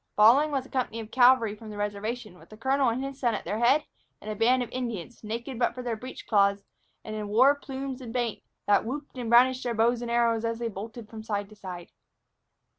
[0.15, 3.35] Following was a company of cavalry from the reservation, with the colonel and his son
[3.35, 3.83] at their head,
[4.19, 6.63] and a band of Indians, naked but for their breech cloths,
[7.03, 10.57] and in war plumes and paint, that whooped and brandished their bows and arrows as
[10.57, 11.91] they bolted from side to side.